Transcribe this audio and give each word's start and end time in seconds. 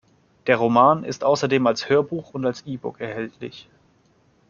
Der 0.47 0.57
Roman 0.57 1.03
ist 1.03 1.23
außerdem 1.23 1.67
als 1.67 1.87
Hörbuch 1.87 2.33
und 2.33 2.43
als 2.43 2.65
E-Book 2.65 2.99
erhältlich. 2.99 3.69